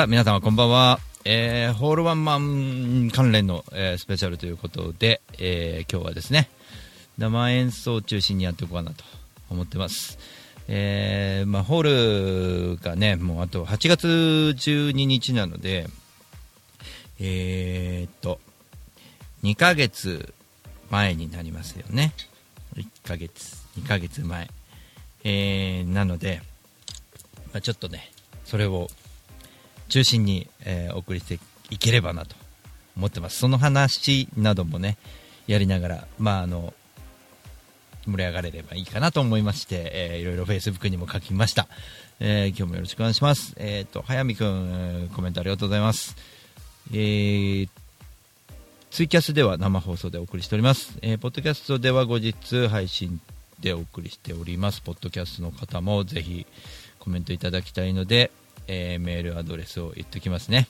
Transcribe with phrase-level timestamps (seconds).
[0.00, 0.98] さあ、皆様こんばんは。
[1.26, 6.48] えー、ホールワンマン関連の、えー、スペシャルということで、えー、今日はですね、
[7.18, 9.04] 生演奏を中心にやっていこうかなと
[9.50, 10.18] 思ってます。
[10.68, 15.86] えー、まあ、ホールがね、もうあと8月12日なので、
[17.18, 18.40] えー、っと、
[19.42, 20.32] 2ヶ月
[20.88, 22.14] 前になりますよね。
[22.74, 24.48] 1ヶ月、2ヶ月前。
[25.24, 26.40] えー、なので、
[27.52, 28.10] まあ、ちょっとね、
[28.46, 28.88] それを
[29.90, 31.38] 中心に、えー、お送りして
[31.68, 32.34] いければなと
[32.96, 33.38] 思ってます。
[33.38, 34.96] その話などもね、
[35.46, 36.72] やりながら、まあ、あの、
[38.06, 41.68] 盛り上がれればいいかなと思いまして、えー、いろいろ Facebook にも書きました。
[42.18, 43.54] えー、今日もよろしくお願いします。
[43.56, 46.16] えっ、ー、と、早見くん、コメントありがとうございます。
[46.92, 47.68] えー、
[48.90, 50.98] ツイキャスでは生放送でお送りしております。
[51.02, 53.20] えー、ポッドキャストでは後日配信
[53.60, 54.80] でお送りしております。
[54.80, 56.46] ポッドキャストの方もぜひ
[56.98, 58.30] コメントいただきたいので、
[58.72, 60.68] えー、メールアドレスを言っておきますね。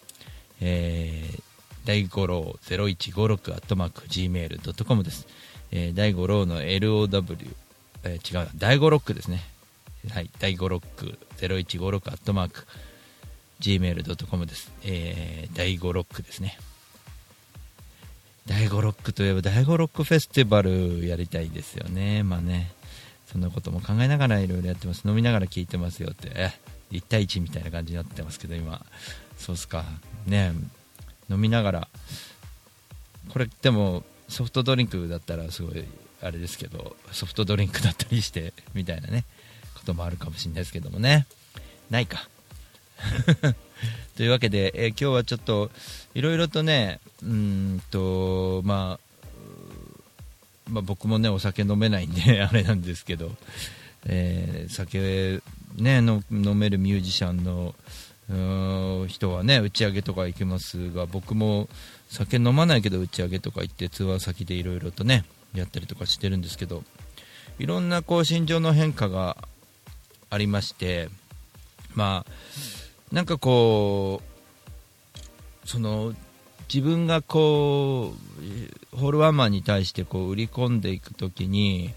[0.63, 1.43] えー、
[1.85, 5.27] 大五郎0156アットマーク Gmail.com です。
[5.71, 7.55] えー、大五郎の LOW、
[8.05, 9.43] えー、違う、第五ロックですね。
[10.09, 12.67] はい、第五ロック0156アットマーク
[13.61, 14.73] Gmail.com です。
[14.83, 16.59] えー、第五ロックですね。
[18.47, 22.23] 第五ロックといえば第五ロックフェスティバルやりたいですよね。
[22.23, 22.73] まあね、
[23.31, 25.07] そんなことも考えながらいろいろやってます。
[25.07, 26.80] 飲みながら聞いてますよって。
[26.91, 28.85] 1対1みたいな感じになってますけど今。
[29.39, 29.85] そうっすか。
[30.27, 30.53] ね。
[31.29, 31.89] 飲みながら。
[33.29, 35.85] これでもソフトドリンクだったらすごい
[36.21, 39.25] あれですけどソフトドリンクだったりしてみたいなね。
[39.75, 41.27] こともあるかもしれないですけどもね。
[41.91, 42.29] ないか。
[44.17, 45.71] というわけで、えー、今日はちょっと
[46.15, 49.11] いろいろとねうんとまあ
[50.71, 53.33] まあ、僕もねお酒飲めないんであれなんですけど、
[54.07, 55.43] えー、酒
[55.77, 57.75] ね、の飲めるミュージシャンの
[59.09, 61.69] 人はね打ち上げとか行きますが僕も
[62.09, 66.85] 酒飲まないけど打ち上げとか行ってツアー先でいろいろとねやったりとかしてるんですけど
[67.59, 69.37] いろんなこう心情の変化が
[70.31, 71.09] ありまして
[71.95, 76.15] まあなんかこうその
[76.73, 78.15] 自分がこ
[78.95, 81.93] うホールワンマンに対してこう売り込んでいくときに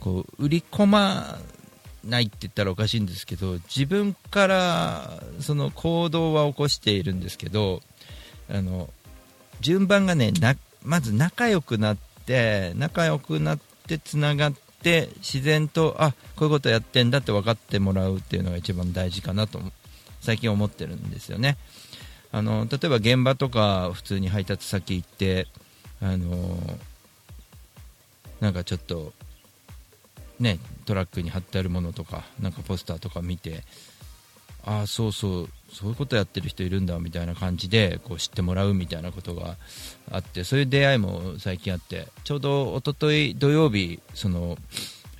[0.00, 1.38] こう売り込ま
[2.08, 7.80] ないって言ったらおかしいんですけど自分からその行動は起こしているんですけど
[8.50, 8.88] あの
[9.60, 10.32] 順番がね
[10.82, 11.96] まず仲良くなっ
[12.26, 14.52] て仲良くなってつながっ
[14.82, 19.60] て自然とあこういうことやってんだって分かってもらうっていうのが一番大事かなと
[20.20, 21.56] 最近思ってるんですよね。
[22.30, 25.46] あの例えば現場とか普通に配達先行って
[26.02, 26.58] あの
[28.40, 29.12] なんかちょっと
[30.40, 33.64] ね、トラックに貼ってあるものとかなんかポスターとか見て
[34.64, 39.56] ああそうそうそういうことやってる人いるんだみたいな感じでこう知ってもらうみたいなことが
[40.10, 44.56] あってそういう出会いも最近あってちょうどおととい土曜日その、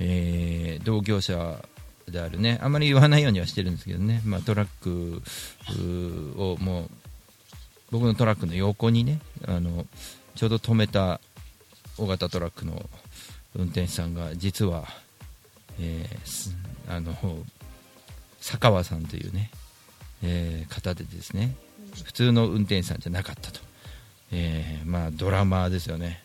[0.00, 1.62] えー、同業者
[2.10, 5.22] であるねあまり言わないようにはしてるんですけどね、まあ、トラック
[6.40, 6.88] をもう
[7.90, 9.86] 僕のトラックの横にねあの
[10.34, 11.20] ちょうど止めた
[11.98, 12.88] 大型トラックの
[13.56, 14.86] 運転手さんが実は
[15.80, 16.54] えー、
[16.88, 17.14] あの
[18.40, 19.50] 坂川さんというね、
[20.22, 21.54] えー、方でですね
[22.04, 23.60] 普通の運転手さんじゃなかったと、
[24.32, 26.22] えー、まあ、ドラマーですよね。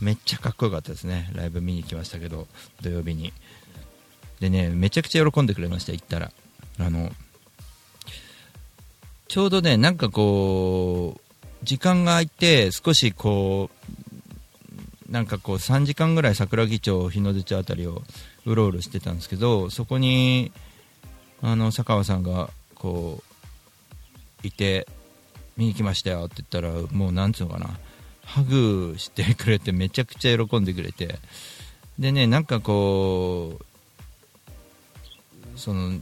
[0.00, 1.30] めっちゃかっこよかったですね。
[1.32, 2.46] ライブ見に来ましたけど
[2.82, 3.32] 土曜日に。
[4.40, 6.32] でねめちゃくちゃ喜んでくれました行ったら。
[6.78, 7.12] あの
[9.26, 14.07] ちょうどねなんかこう時間が空いて少しこう
[15.08, 18.02] なんかこう3時間ぐらい桜木町日の出町辺りを
[18.44, 20.52] うろうろしてたんですけどそこに
[21.40, 23.22] あの坂川さんがこ
[24.42, 24.86] ういて
[25.56, 27.70] 見に来ましたよって言ったらもうなんつうのかな
[28.24, 31.18] ハグしてくれてめちゃくちゃ喜んでくれて
[31.98, 35.98] でねなんかこうその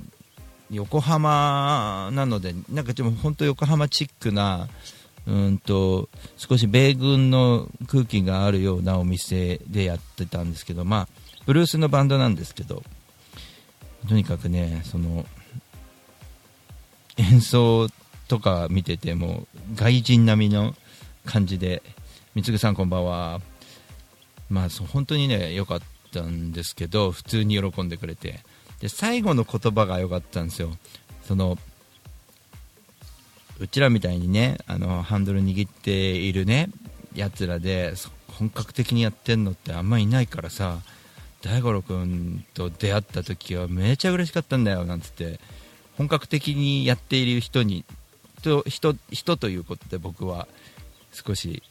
[0.70, 4.69] 横浜なのでなんかでも本当横浜チックな
[5.26, 11.08] うんと少し米軍の空気があるようなお店でやってたんですけどまあ
[11.46, 12.82] ブルースのバンドなんですけど
[14.08, 15.26] とにかくねその
[17.17, 17.88] 演奏
[18.28, 20.75] とか見てても外人並みの
[21.25, 21.82] 感じで
[22.34, 23.40] 三つさんこんばんは。
[24.49, 25.81] まあ本当にね良かっ
[26.12, 28.40] たんですけど普通に喜んでくれて。
[28.81, 30.76] で最後の言葉が良かったんですよ。
[31.25, 31.56] その
[33.58, 36.69] うちらみたいにねあのハンドル握っているね
[37.14, 37.94] やつらで
[38.38, 40.79] 本格的にやってんのってあんまいないからさ
[41.43, 45.38] 大五郎君と出会った時はめちゃ嬉しかったんだよなんつって。
[45.97, 47.85] 本格的にやっている人に
[48.38, 50.47] 人人人ということで僕は。
[51.17, 51.62] 少し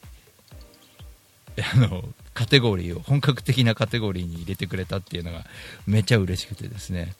[1.74, 2.04] あの
[2.34, 5.44] カテゴリーを本格的なカテゴリーに入れてくれたっていうのが
[5.86, 7.14] めちゃ嬉しくてですね。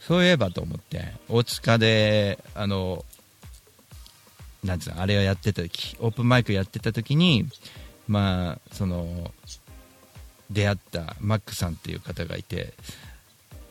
[0.00, 3.04] そういえばと思って大塚であの
[4.64, 7.46] なんつうのあれをやってた時オープンマイクやってた時に
[8.08, 9.30] まあその
[10.50, 12.72] 出会ったマックさんっていう方がいて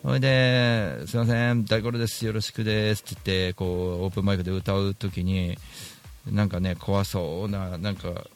[0.03, 3.65] それで「すいません大五郎ですよろしくです」って言ってこ
[4.01, 5.57] うオープンマイクで歌う時に
[6.29, 8.27] なんかね怖そうななんか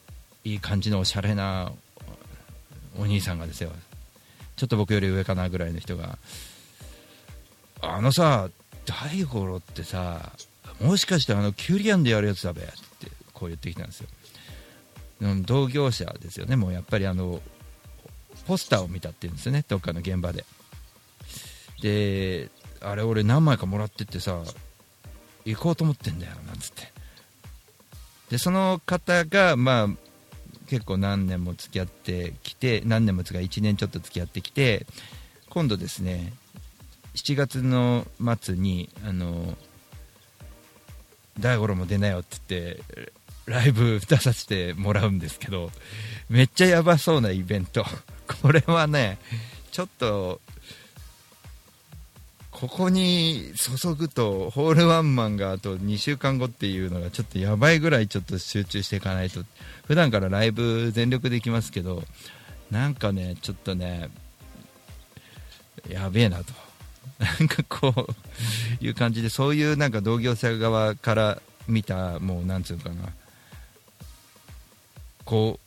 [0.43, 1.71] いい感じのおしゃれな
[2.97, 3.71] お兄さんがですよ。
[4.55, 6.17] ちょっと僕より上かなぐらいの人が
[7.81, 8.49] あのさ
[8.85, 10.31] 大五郎ってさ
[10.81, 12.71] もしかしてあのキュリアンでやるやつだべって
[13.33, 14.07] こう言ってきたんですよ。
[15.45, 16.55] 同業者ですよね。
[16.55, 17.41] もうやっぱりあの
[18.45, 19.65] ポスターを見たっていうんですよね。
[19.67, 20.45] どっかの現場で。
[21.81, 22.49] で
[22.81, 24.41] あれ俺何枚かもらってってさ
[25.45, 26.91] 行こうと思ってんだよなんつって。
[28.29, 29.87] でその方がまあ
[30.67, 34.85] 結構何年も付き合ってきて何年もつか1年ちょっと付き合ってきて
[35.49, 36.33] 今度ですね
[37.15, 38.05] 7月の
[38.39, 39.57] 末にあの
[41.39, 43.13] 大五郎も出なよって言って
[43.45, 45.71] ライブ出させてもらうんですけど
[46.29, 47.85] めっちゃやばそうなイベント。
[48.41, 49.17] これはね
[49.71, 50.41] ちょっと
[52.51, 59.45] ここに注ぐとホールワンマンがあと2週間後っていうのがちょっとやばいぐらいちょっと集中していかないと。
[59.85, 62.03] 普段からライブ全力で行きますけど
[62.69, 64.09] なんかねちょっとね
[65.87, 66.53] やべえなと。
[67.19, 67.93] なんかこ
[68.81, 72.95] ういう感じでそういうなんか同業者側から見たもうなんつうかな
[75.25, 75.59] こ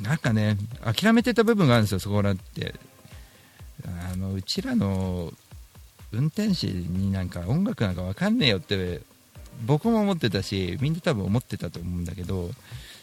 [0.00, 2.74] うなんかね諦めてた部分があるんですよそこらって
[4.12, 5.32] あのうちらの
[6.12, 9.00] 運転士になんか音楽なんか分かんねえよって
[9.66, 12.50] 僕も思ってたしみんな多分思ってたと思うんだけど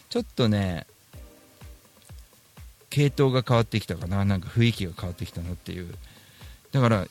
[0.08, 0.86] ちょっとね
[2.90, 5.94] 系統が変わってきたかななんか雰囲気が変わってきたなっていう
[6.72, 7.06] だから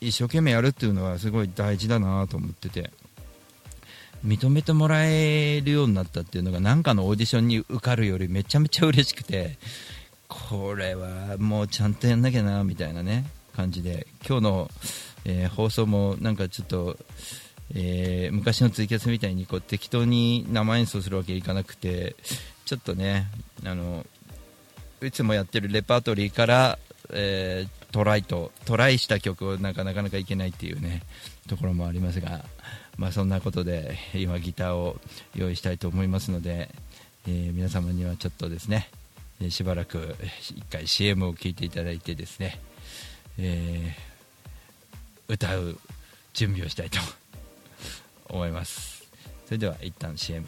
[0.00, 2.90] 一生懸命やるっていうのはすごい大事だなと思ってて。
[4.24, 9.58] 認めてもらえるようになったっていうのが何かのオーディションに受かるよりめちゃめちゃ嬉しくて
[10.26, 14.06] これはもうちゃんとやんなきゃなみたいなね感じで。
[14.26, 14.70] 今日の、
[15.24, 16.98] えー、放送もなんかちょっと、
[17.74, 22.16] えー、昔のツイキャスみたいにこう適当に生演奏するわけいかなくて
[22.66, 23.28] ちょっとね
[23.64, 24.04] あの
[25.02, 26.78] いつもやってるレパートリーから、
[27.10, 31.02] えー、トライとトライした曲をなんかなかなかいけないっていうね
[31.48, 32.44] ところもありますが、
[32.96, 34.96] まあ、そんなことで今ギターを
[35.34, 36.70] 用意したいと思いますので、
[37.26, 38.88] えー、皆様にはちょっとですね
[39.50, 42.58] しばらく1回 CM を聴いていただいてですね、
[43.38, 45.78] えー、歌う
[46.32, 46.98] 準備をしたいと
[48.28, 49.06] 思います。
[49.46, 50.44] それでは一旦 CM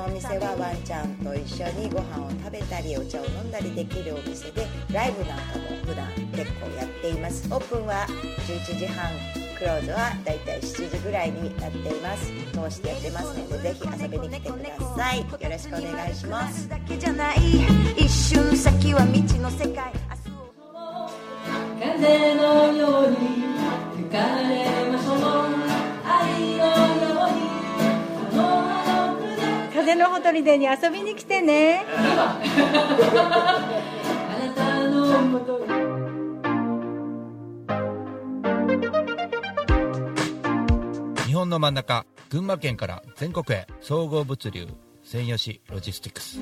[0.00, 7.46] お店はワンちゃんと一緒にご飯を食べたりお茶を飲んだりできるお店でライブなんかも普段結構やっています。
[7.52, 8.06] オープンは
[8.46, 9.10] 11時半
[9.58, 12.32] クローズはだいたい7時ぐらいになっています。
[12.52, 15.20] 通してやってますのでぜひ遊びに来てください。
[15.20, 16.68] よろしくお願いします。
[17.96, 19.92] 一瞬先は未知の世界
[21.80, 23.41] 風のように
[29.92, 31.84] 風のほとりでに遊びに来てね
[41.26, 44.66] 日本の真ん中群馬県から全国へ総合物流
[45.02, 46.40] 専用紙ロジスティクス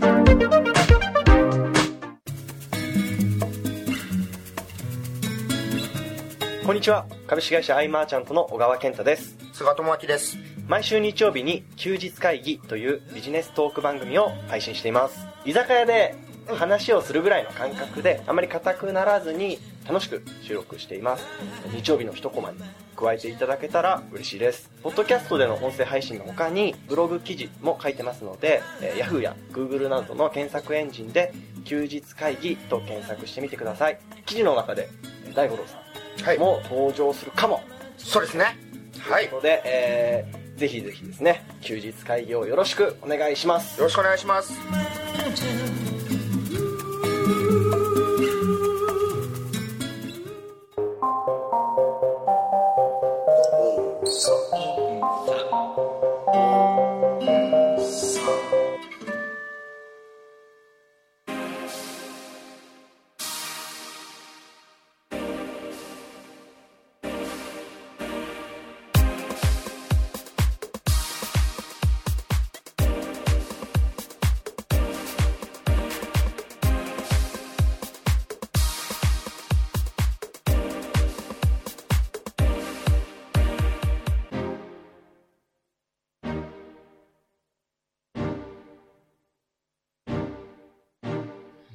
[6.65, 15.27] こんにちは株式会社アイマーチャントの小川健太です菅智明です毎週日曜日に休日会議というビジネストーク番組を配信しています。
[15.45, 16.15] 居酒屋で
[16.47, 19.59] 話をするぐらいの感覚であまり硬くならずに
[19.89, 21.27] 楽しく収録しています。
[21.75, 22.59] 日曜日の一コマに
[22.95, 24.71] 加えていただけたら嬉しいです。
[24.85, 31.35] ポッドキャストでの音声配信の他にブログ記事も書いてますので、えー Yahoo や Google などの検索エンジンで
[31.65, 33.99] 休日会議と検索してみてください。
[34.25, 34.89] 記事の中で
[35.27, 35.83] えー大五郎さ
[36.25, 36.37] はい。
[36.37, 37.61] んも登場するかも、
[37.99, 38.57] そうですね。
[39.01, 39.25] はい。
[39.25, 43.79] よということで、えーぜひぜひですね休日会議をよろしくお願いします。
[43.79, 44.53] よろしくお願いします。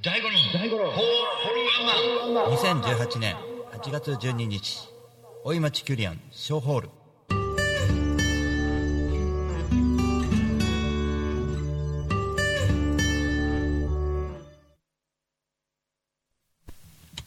[0.06, 0.92] 大五郎大五郎。
[0.92, 1.66] ホール
[2.30, 2.54] ワンマン。
[2.84, 3.36] 2018年
[3.72, 4.88] 8月12日
[5.44, 6.90] 大井町キュリアン小ホール。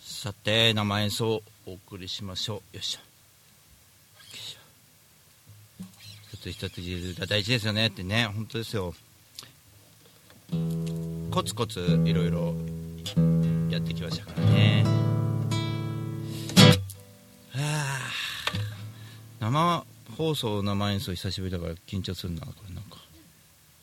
[0.00, 2.76] さて生演奏をお送りしましょう。
[2.76, 3.04] よいしょよ
[4.32, 5.84] いしょ
[6.30, 7.88] 一つ一つが大事ですよね。
[7.88, 8.26] ってね。
[8.32, 8.94] 本当ですよ。
[11.30, 12.54] コツコツいろいろ
[13.70, 14.84] やってきましたからね。
[17.50, 18.10] はあ。
[19.40, 19.84] 生
[20.16, 22.40] 放送生演奏久しぶりだから緊張するな。
[22.40, 22.98] これなんか。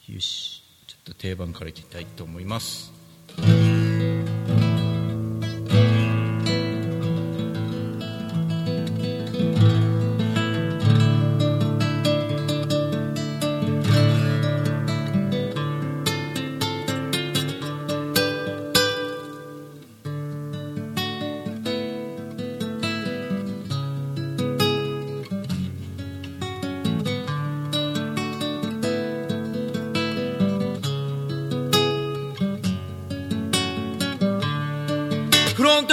[0.08, 0.63] よし。
[0.88, 2.94] ちょっと定番からいきたいと思います。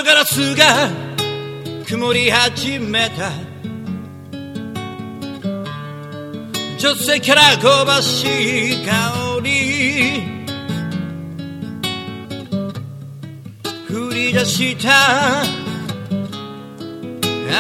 [0.02, 0.88] フロントガラスが
[1.87, 3.30] 曇り始めた。
[6.78, 8.92] 女性から香ばしい香
[9.42, 10.23] り。
[13.88, 15.42] 降り出した。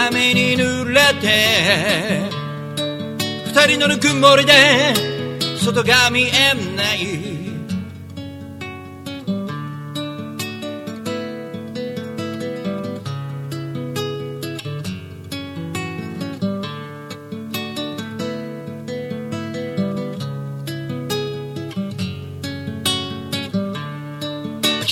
[0.08, 2.28] 雨に濡れて。
[3.46, 4.52] 二人のぬくもりで
[5.58, 7.31] 外が見えない。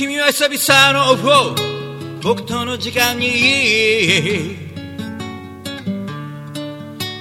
[0.01, 1.55] 君は久々のオフを
[2.23, 4.57] 僕との時間に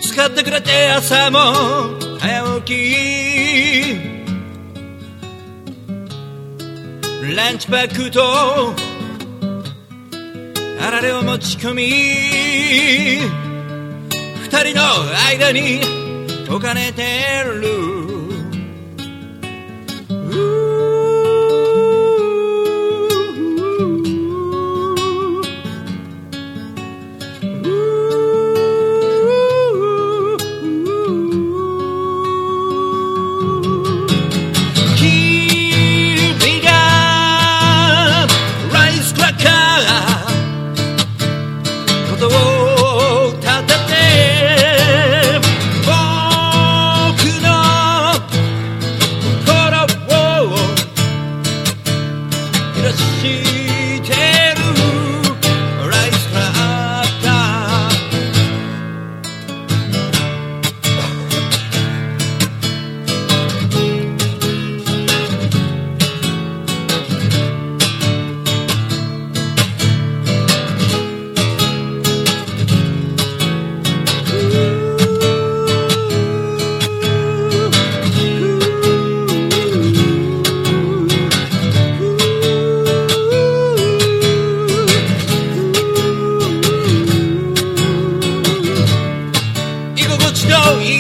[0.02, 1.40] 使ってくれて朝も
[2.20, 4.16] 早起き。
[7.36, 8.24] ランチパックと
[10.82, 11.84] あられを持ち込み
[14.42, 14.86] 二人の
[15.28, 15.82] 間に
[16.50, 17.89] 置かれてる。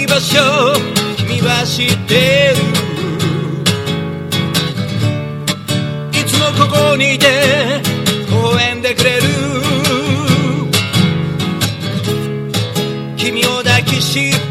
[0.07, 0.39] 場所
[1.17, 2.59] 君は知ってる。
[6.19, 7.27] いつもここにいて
[8.31, 9.23] 応援でくれる。
[13.17, 14.48] 君を抱きしめ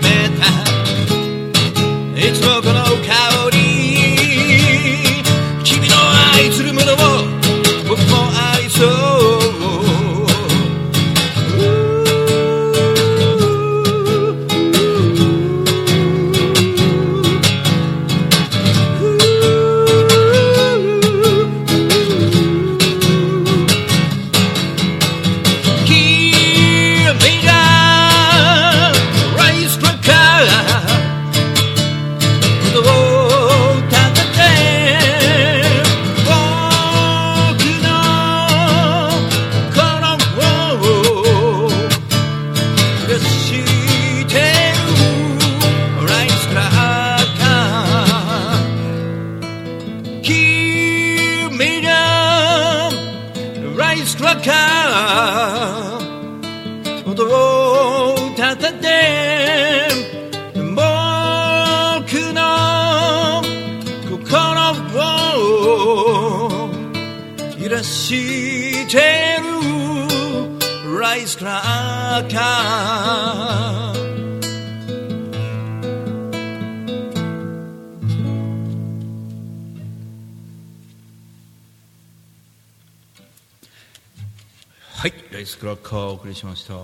[85.97, 86.75] お送りしました。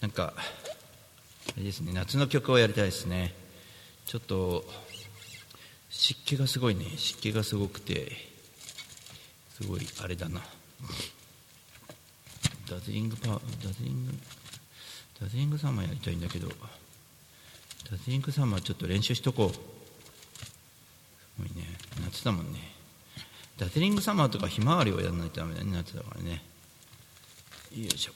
[0.00, 0.42] なんか、あ
[1.56, 3.32] れですね、夏の曲をやりたいですね。
[4.06, 4.64] ちょっと、
[5.88, 8.12] 湿気がすごいね、湿気がすごくて、
[9.54, 10.42] すごい、あれだな。
[12.68, 13.38] ダズリングパダ
[13.72, 14.12] ズリング、
[15.20, 19.52] ダズリングサマーやりたいんだけど、ダズリングサマーちょっと練習しとこう。
[19.52, 19.60] す
[21.38, 22.58] ごいね、夏だもんね。
[23.58, 26.42] ダズリングサマーとかひまわりをやらないとダメだね、夏だからね。
[27.72, 28.12] よいしょ。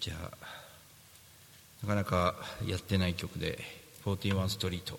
[0.00, 0.30] じゃあ
[1.82, 2.34] なかなか
[2.66, 3.58] やってない曲で
[4.04, 4.98] 41ストリート。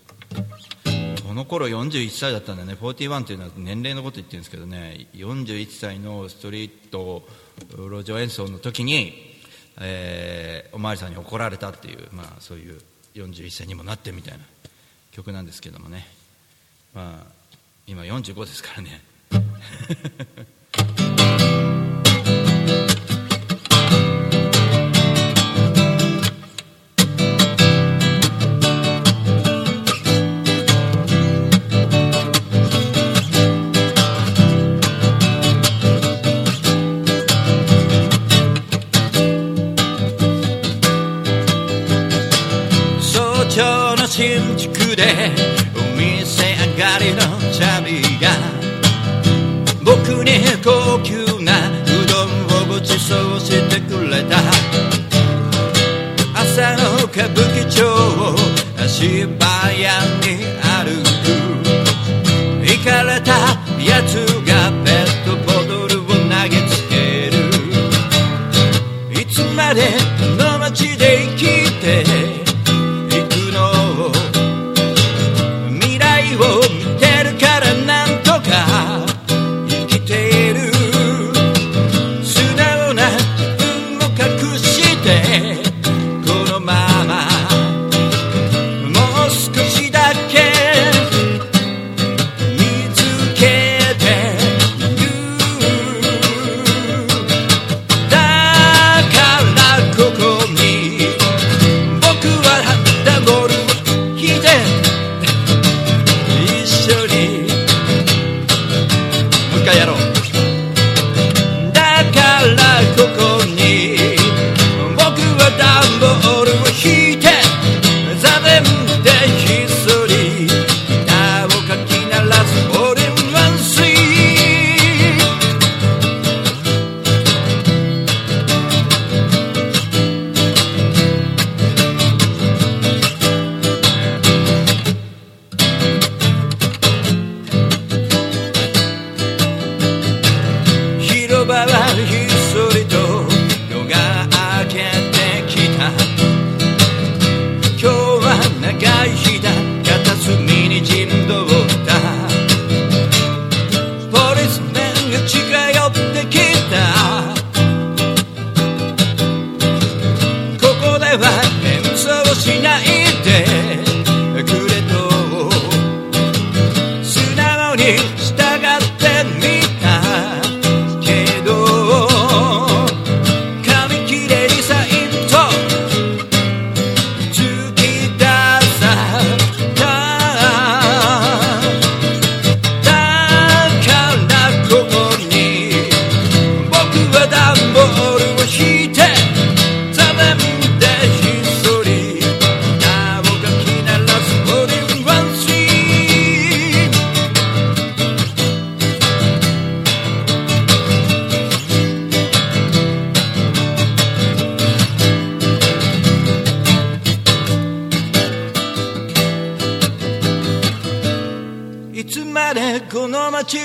[1.27, 2.73] この頃41歳だったんだね。
[2.73, 5.07] 41っていうのは年齢のこと言ってるんですけどね。
[5.13, 7.27] 41歳のストリート
[7.77, 9.13] 路上演奏の時に、
[9.79, 12.81] えーおまわりさんに怒られたっていう、まあ、そういう
[13.15, 14.43] 41歳にもなってみたいな
[15.11, 16.07] 曲なんですけどもね。
[16.93, 17.31] まあ
[17.87, 19.01] 今45ですからね。
[44.91, 45.03] 新宿で
[45.75, 48.27] お店上がりのチャビが
[49.83, 50.31] 僕に
[50.63, 54.37] 高級なうどんをごちそうしてくれた。
[56.35, 58.35] 朝の歌舞伎町を
[58.83, 60.10] 足早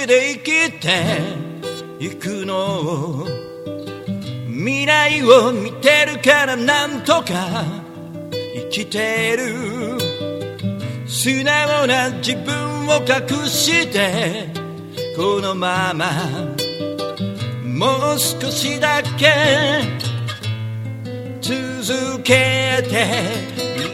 [0.07, 1.19] で生きて
[1.99, 3.27] いくの。
[4.49, 7.64] 未来を見てるからなんとか
[8.33, 9.99] 生きてる。
[11.07, 14.49] 素直な自分を隠して
[15.16, 16.11] このまま
[17.64, 19.27] もう少しだけ
[21.40, 23.86] 続けて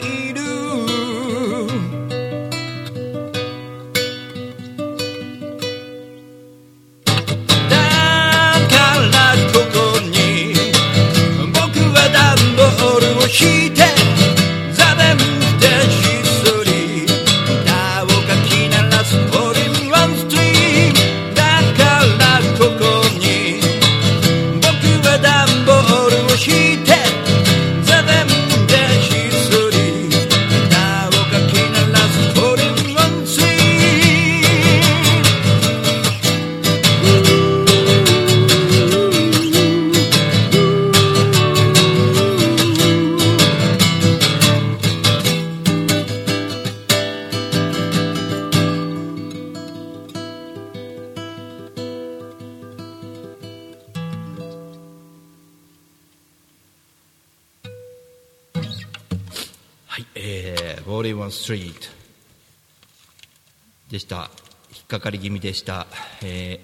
[65.52, 65.86] でした。
[66.22, 66.58] え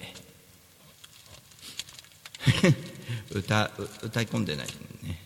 [2.41, 2.75] ー
[3.37, 3.71] 歌、
[4.03, 4.67] 歌い込んでない
[5.03, 5.21] ね。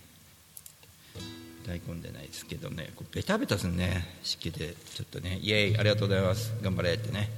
[1.63, 7.31] 歌い込んでないですけどね、こうベタベタするね、湿気で、ちょっとね、イエーイ、ありがとうございます、頑張れってね、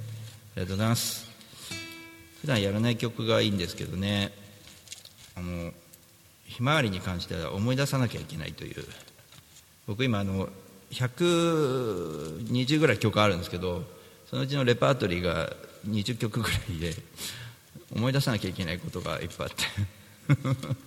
[0.55, 1.27] ありがとうございます。
[2.41, 4.33] 普段やらない曲がいいんですけどね、
[5.35, 5.71] あの、
[6.47, 8.83] ひまわりに関しては思い出さなきゃいけないという。
[9.85, 10.49] 僕今あの
[10.89, 13.83] 120ぐらい曲あるんですけど
[14.27, 15.53] そのうちのレパートリーが
[15.87, 16.95] 20曲ぐらいで
[17.95, 19.65] 思い出さなきゃいけないことがいっぱいあって。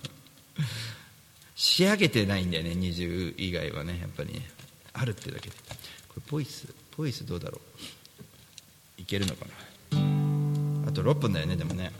[1.55, 4.49] 仕上げてないんだよね20以外はねやっぱりね。
[4.93, 5.55] あるってだけで。
[6.07, 7.59] これポイスポイスどうだろ
[8.97, 9.01] う。
[9.01, 9.51] いけるのかな。
[10.89, 11.91] あと6分だよねでもね。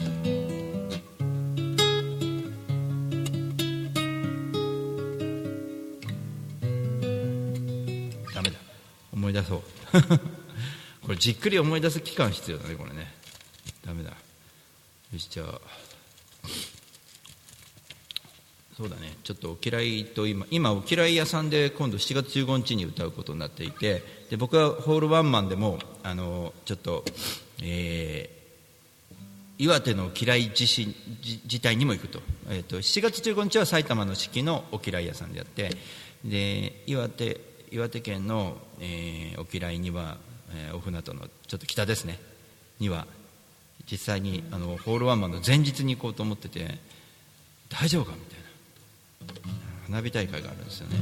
[8.33, 8.57] ダメだ。
[9.13, 9.61] 思い出そう。
[11.03, 13.11] これじっくり思い出す期間必要だねこれね。
[13.85, 14.11] ダメだ。
[14.11, 14.15] よ
[15.17, 15.61] しじゃあ。
[18.77, 19.17] そうだね。
[19.23, 27.03] ちょっとお嫌いと今今お嫌い屋さんで今度7月15日に歌うことになっていてで僕はホールワンマンでもあのちょっと
[27.61, 28.39] えー
[29.61, 35.71] 岩手の嫌い地震自体にも行くと,、えー、と7月15日は埼玉の四季のお嫌い屋さんでやって
[36.23, 40.17] で岩手岩手県の、えーお嫌いには、
[40.51, 42.19] えーお船渡のちょっと北ですね。
[42.79, 43.05] には
[43.89, 46.77] 実際にあのホールワンマンの前日に行こうと思ってて
[47.69, 48.39] 大丈夫かみたいな。
[49.85, 50.97] 花火大会があるんですよね。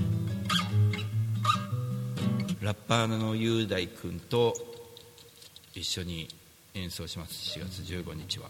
[2.62, 4.54] ラッパーの雄大君と
[5.74, 6.28] 一緒に
[6.74, 7.60] 演奏します。
[7.60, 8.50] 4月15日は。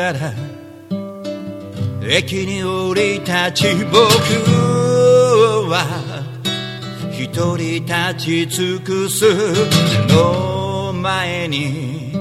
[0.00, 0.32] 真っ暗な
[2.08, 4.00] 駅に降り立ち僕
[5.68, 5.76] は
[7.12, 9.26] 一人立ち尽くす
[10.08, 12.14] の前に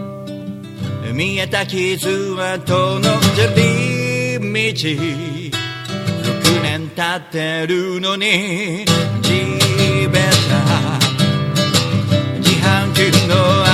[1.13, 4.47] 見えた傷跡の砂利道
[6.33, 8.85] 6年経ってるのに
[9.21, 9.29] 地
[10.09, 10.59] べた
[12.39, 13.68] 自販機の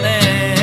[0.00, 0.61] down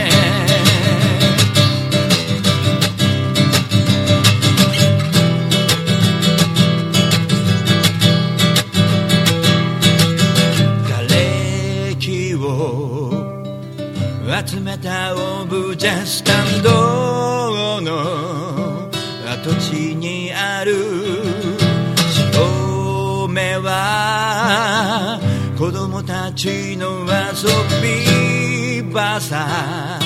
[28.89, 29.99] び場さ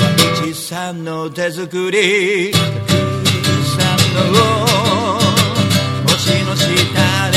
[0.00, 3.98] 毎日さんの手作りたくさん
[4.32, 4.38] の
[6.08, 6.66] 星の下
[7.30, 7.35] で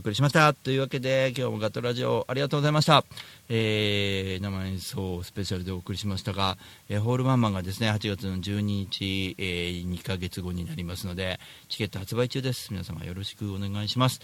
[0.00, 0.54] 送りしました。
[0.54, 3.04] というわけで、今日もガトラジオありがとうございました。
[3.50, 6.56] えー、生演奏スペシャルでお送りしましたが、
[6.88, 12.72] えーホールワンマンがですね、8月の12日、えー、2ヶ月後になりますので、チケット発売中です。
[12.72, 14.20] 皆様よろしくお願いします。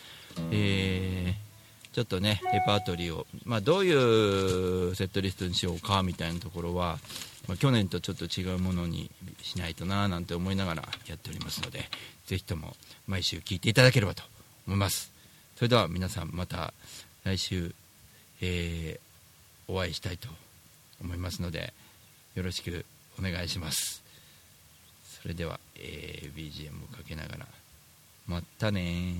[0.50, 6.98] えー、ちょっとね、レパートリーを、まあ、どういうセットリストにしようかみたいなところは、
[7.48, 9.10] まあ、去年とちょっと違うものに
[9.42, 11.80] しないとななんて思いながらやっておりますので、
[12.24, 12.74] ぜひとも
[13.06, 14.22] 毎週聞いていただければと
[14.66, 15.15] 思います。
[15.56, 16.74] それでは皆さんまた
[17.24, 17.74] 来週、
[18.42, 20.28] えー、お会いしたいと
[21.00, 21.72] 思いますので
[22.34, 22.84] よろしく
[23.18, 24.02] お願いします。
[25.22, 27.46] それでは、えー、BGM をかけながら
[28.26, 29.14] またね